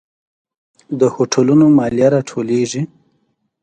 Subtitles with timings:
[0.99, 2.81] د هوټلونو مالیه راټولیږي؟